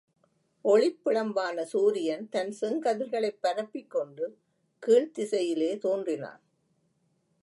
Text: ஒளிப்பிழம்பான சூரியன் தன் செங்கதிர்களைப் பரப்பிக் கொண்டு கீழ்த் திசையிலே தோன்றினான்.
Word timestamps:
ஒளிப்பிழம்பான 0.65 1.61
சூரியன் 1.61 2.29
தன் 2.29 2.55
செங்கதிர்களைப் 2.61 3.41
பரப்பிக் 3.41 3.89
கொண்டு 3.89 4.25
கீழ்த் 4.83 5.13
திசையிலே 5.19 5.77
தோன்றினான். 5.77 6.41